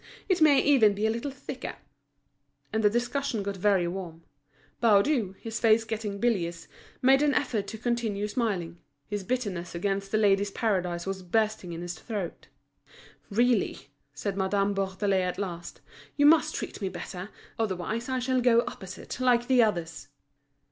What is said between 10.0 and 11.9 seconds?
The Ladies' Paradise was bursting in